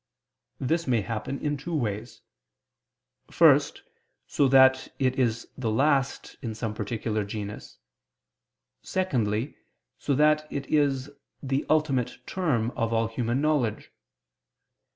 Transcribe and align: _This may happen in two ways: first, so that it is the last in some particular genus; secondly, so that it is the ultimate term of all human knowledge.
_This 0.67 0.87
may 0.87 1.01
happen 1.01 1.37
in 1.41 1.57
two 1.57 1.75
ways: 1.75 2.21
first, 3.29 3.83
so 4.25 4.47
that 4.47 4.91
it 4.97 5.19
is 5.19 5.47
the 5.55 5.69
last 5.69 6.37
in 6.41 6.55
some 6.55 6.73
particular 6.73 7.23
genus; 7.23 7.77
secondly, 8.81 9.57
so 9.99 10.15
that 10.15 10.47
it 10.51 10.65
is 10.65 11.11
the 11.43 11.67
ultimate 11.69 12.17
term 12.25 12.71
of 12.71 12.91
all 12.91 13.09
human 13.09 13.41
knowledge. 13.41 13.91